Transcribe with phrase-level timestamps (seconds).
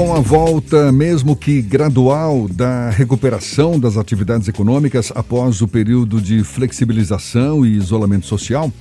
[0.00, 6.42] Com a volta, mesmo que gradual, da recuperação das atividades econômicas após o período de
[6.42, 8.72] flexibilização e isolamento social,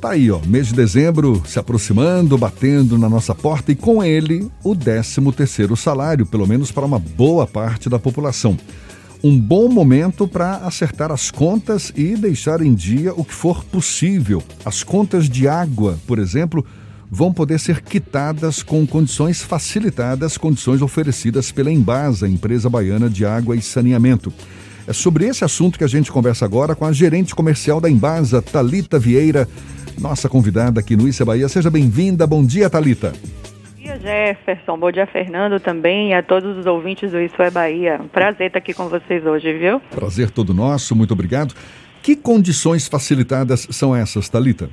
[0.00, 4.50] tá aí, ó, mês de dezembro se aproximando, batendo na nossa porta e com ele
[4.64, 8.56] o 13 terceiro salário, pelo menos para uma boa parte da população.
[9.22, 14.42] Um bom momento para acertar as contas e deixar em dia o que for possível.
[14.64, 16.64] As contas de água, por exemplo,
[17.10, 23.56] vão poder ser quitadas com condições facilitadas, condições oferecidas pela Embasa, empresa baiana de água
[23.56, 24.32] e saneamento.
[24.86, 28.40] É sobre esse assunto que a gente conversa agora com a gerente comercial da Embasa,
[28.40, 29.46] Talita Vieira,
[30.00, 31.48] nossa convidada aqui no Issa Bahia.
[31.48, 32.26] Seja bem-vinda.
[32.26, 33.12] Bom dia, Talita.
[33.12, 34.78] Bom dia, Jefferson.
[34.78, 38.00] Bom dia, Fernando também e a todos os ouvintes do Isso é Bahia.
[38.12, 39.80] Prazer estar aqui com vocês hoje, viu?
[39.90, 40.96] Prazer todo nosso.
[40.96, 41.54] Muito obrigado.
[42.02, 44.70] Que condições facilitadas são essas, Talita?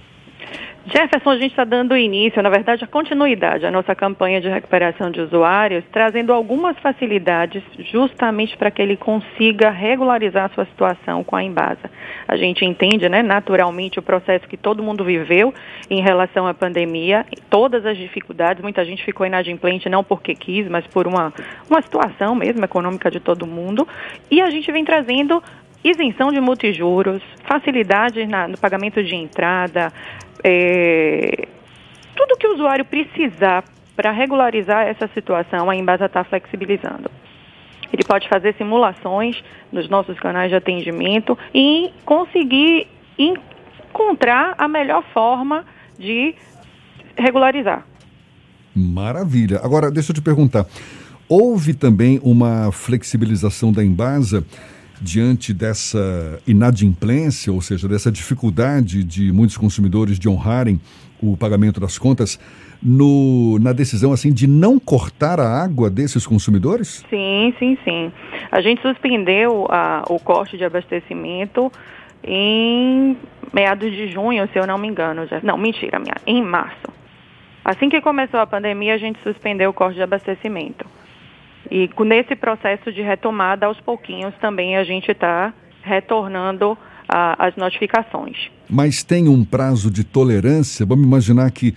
[0.88, 5.10] Jefferson, a gente está dando início, na verdade, a continuidade à nossa campanha de recuperação
[5.10, 11.36] de usuários, trazendo algumas facilidades justamente para que ele consiga regularizar a sua situação com
[11.36, 11.90] a Embasa.
[12.28, 15.52] A gente entende, né, naturalmente, o processo que todo mundo viveu
[15.90, 20.86] em relação à pandemia, todas as dificuldades, muita gente ficou inadimplente não porque quis, mas
[20.86, 21.34] por uma,
[21.68, 23.88] uma situação mesmo econômica de todo mundo.
[24.30, 25.42] E a gente vem trazendo
[25.84, 29.94] isenção de multijuros, facilidades no pagamento de entrada,
[30.48, 31.48] é,
[32.16, 33.64] tudo que o usuário precisar
[33.96, 37.10] para regularizar essa situação, a Embasa está flexibilizando.
[37.92, 45.66] Ele pode fazer simulações nos nossos canais de atendimento e conseguir encontrar a melhor forma
[45.98, 46.36] de
[47.18, 47.84] regularizar.
[48.76, 49.62] Maravilha.
[49.64, 50.66] Agora, deixa eu te perguntar.
[51.28, 54.46] Houve também uma flexibilização da Embasa
[55.02, 60.80] diante dessa inadimplência, ou seja, dessa dificuldade de muitos consumidores de honrarem
[61.22, 62.40] o pagamento das contas,
[62.82, 67.04] no, na decisão assim de não cortar a água desses consumidores?
[67.10, 68.12] Sim, sim, sim.
[68.52, 71.72] A gente suspendeu a, o corte de abastecimento
[72.24, 73.18] em
[73.54, 75.26] meados de junho, se eu não me engano.
[75.28, 76.94] Já, não, mentira, minha, em março.
[77.64, 80.86] Assim que começou a pandemia, a gente suspendeu o corte de abastecimento.
[81.72, 85.54] E nesse processo de retomada, aos pouquinhos, também a gente está
[85.84, 86.78] retornando
[87.08, 88.50] a, as notificações.
[88.70, 90.86] Mas tem um prazo de tolerância?
[90.86, 91.76] Vamos imaginar que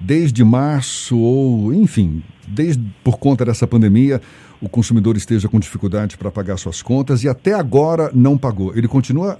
[0.00, 4.20] desde março ou, enfim, desde por conta dessa pandemia,
[4.60, 8.76] o consumidor esteja com dificuldade para pagar suas contas e até agora não pagou.
[8.76, 9.38] Ele continua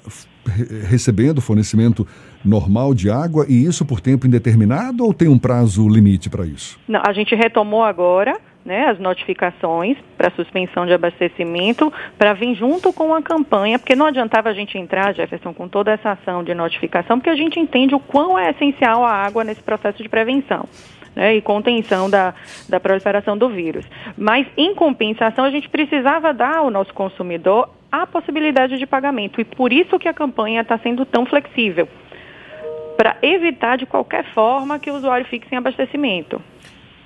[0.89, 2.07] recebendo fornecimento
[2.45, 6.79] normal de água e isso por tempo indeterminado ou tem um prazo limite para isso?
[6.89, 12.93] Não, a gente retomou agora né, as notificações para suspensão de abastecimento para vir junto
[12.93, 16.53] com a campanha, porque não adiantava a gente entrar, Jefferson, com toda essa ação de
[16.53, 20.69] notificação, porque a gente entende o quão é essencial a água nesse processo de prevenção.
[21.17, 22.33] Né, e contenção da,
[22.69, 23.85] da proliferação do vírus.
[24.17, 29.41] Mas, em compensação, a gente precisava dar ao nosso consumidor a possibilidade de pagamento.
[29.41, 31.89] E por isso que a campanha está sendo tão flexível
[32.97, 36.41] para evitar de qualquer forma que o usuário fique sem abastecimento.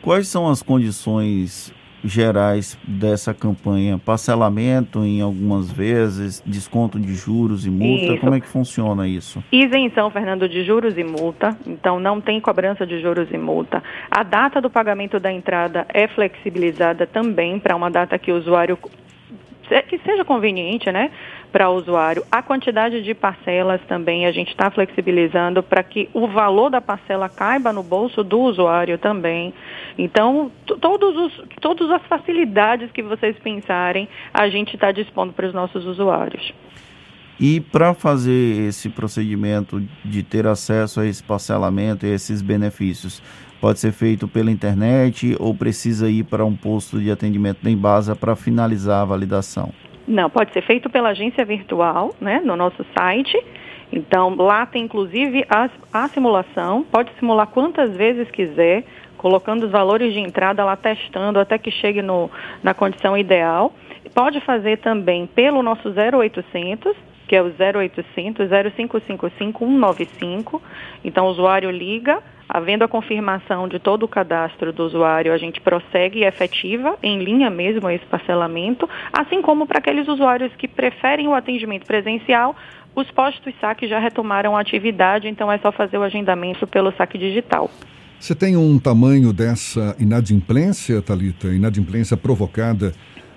[0.02, 4.00] Quais são as condições gerais dessa campanha?
[4.04, 8.18] Parcelamento em algumas vezes, desconto de juros e multa, isso.
[8.18, 9.44] como é que funciona isso?
[9.52, 13.80] Isenção, Fernando, de juros e multa, então não tem cobrança de juros e multa.
[14.10, 18.76] A data do pagamento da entrada é flexibilizada também para uma data que o usuário
[19.88, 21.10] que seja conveniente, né,
[21.52, 22.24] para o usuário.
[22.30, 27.28] A quantidade de parcelas também a gente está flexibilizando para que o valor da parcela
[27.28, 29.52] caiba no bolso do usuário também.
[29.98, 35.52] Então, todos os, todas as facilidades que vocês pensarem, a gente está dispondo para os
[35.52, 36.52] nossos usuários.
[37.38, 43.22] E para fazer esse procedimento de ter acesso a esse parcelamento e esses benefícios,
[43.60, 48.14] pode ser feito pela internet ou precisa ir para um posto de atendimento da Embasa
[48.14, 49.72] para finalizar a validação?
[50.06, 53.38] Não, pode ser feito pela agência virtual, né, no nosso site.
[53.92, 58.84] Então, lá tem inclusive a, a simulação, pode simular quantas vezes quiser,
[59.18, 62.30] colocando os valores de entrada lá, testando até que chegue no,
[62.62, 63.72] na condição ideal.
[64.14, 66.96] Pode fazer também pelo nosso 0800,
[67.32, 70.62] que é o 0800 0555 195.
[71.02, 75.58] Então, o usuário liga, havendo a confirmação de todo o cadastro do usuário, a gente
[75.58, 81.26] prossegue e efetiva em linha mesmo esse parcelamento, assim como para aqueles usuários que preferem
[81.26, 82.54] o atendimento presencial,
[82.94, 87.16] os postos saque já retomaram a atividade, então é só fazer o agendamento pelo saque
[87.16, 87.70] digital.
[88.20, 92.92] Você tem um tamanho dessa inadimplência, Talita, inadimplência provocada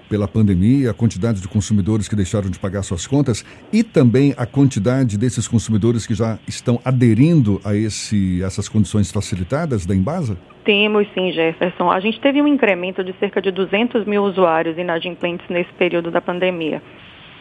[0.09, 4.45] pela pandemia, a quantidade de consumidores que deixaram de pagar suas contas e também a
[4.45, 10.37] quantidade desses consumidores que já estão aderindo a esse, essas condições facilitadas da Embasa?
[10.63, 11.91] Temos sim, Jefferson.
[11.91, 16.21] A gente teve um incremento de cerca de 200 mil usuários inadimplentes nesse período da
[16.21, 16.81] pandemia.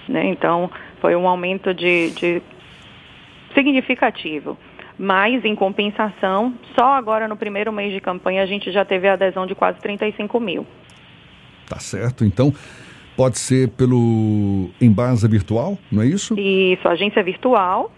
[0.08, 0.26] Né?
[0.26, 0.70] Então,
[1.00, 2.42] foi um aumento de, de
[3.54, 4.58] significativo.
[4.98, 9.14] Mas, em compensação, só agora no primeiro mês de campanha a gente já teve a
[9.14, 10.66] adesão de quase 35 mil.
[11.68, 12.24] Tá certo.
[12.24, 12.52] Então,
[13.16, 16.38] pode ser pelo Embasa Virtual, não é isso?
[16.38, 17.92] Isso, agência virtual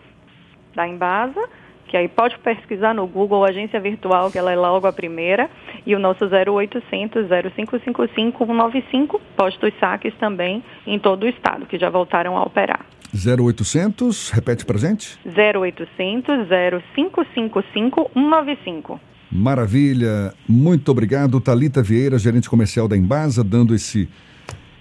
[0.75, 1.49] da Embasa,
[1.89, 5.49] que aí pode pesquisar no Google Agência Virtual, que ela é logo a primeira,
[5.87, 11.89] e o nosso 0800 0555 195, postos saques também em todo o estado, que já
[11.89, 12.85] voltaram a operar.
[13.15, 15.19] 0800, repete pra gente.
[15.25, 16.47] 0800
[16.95, 19.01] 0555 195.
[19.31, 21.41] Maravilha, muito obrigado.
[21.41, 24.09] Talita Vieira, gerente comercial da Embasa, dando esse,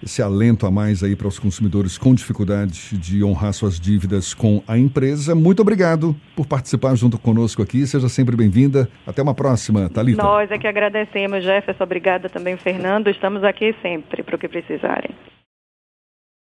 [0.04, 4.64] esse alento a mais aí para os consumidores com dificuldade de honrar suas dívidas com
[4.68, 5.34] a empresa.
[5.34, 7.86] Muito obrigado por participar junto conosco aqui.
[7.88, 8.88] Seja sempre bem-vinda.
[9.06, 10.22] Até uma próxima, Talita.
[10.22, 11.84] Nós é que agradecemos, Jefferson.
[11.84, 13.10] Obrigada também, Fernando.
[13.10, 15.12] Estamos aqui sempre para o que precisarem.